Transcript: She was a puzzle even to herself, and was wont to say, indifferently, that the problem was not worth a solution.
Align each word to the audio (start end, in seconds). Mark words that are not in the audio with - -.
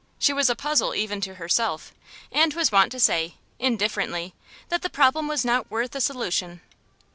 She 0.17 0.33
was 0.33 0.49
a 0.49 0.55
puzzle 0.55 0.95
even 0.95 1.21
to 1.21 1.35
herself, 1.35 1.93
and 2.31 2.55
was 2.55 2.71
wont 2.71 2.91
to 2.93 2.99
say, 2.99 3.35
indifferently, 3.59 4.33
that 4.69 4.81
the 4.81 4.89
problem 4.89 5.27
was 5.27 5.45
not 5.45 5.69
worth 5.69 5.93
a 5.95 6.01
solution. 6.01 6.61